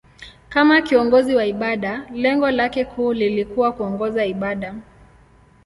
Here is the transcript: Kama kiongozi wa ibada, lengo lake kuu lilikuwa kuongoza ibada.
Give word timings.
Kama 0.49 0.81
kiongozi 0.81 1.35
wa 1.35 1.45
ibada, 1.45 2.05
lengo 2.13 2.51
lake 2.51 2.85
kuu 2.85 3.13
lilikuwa 3.13 3.71
kuongoza 3.71 4.25
ibada. 4.25 4.75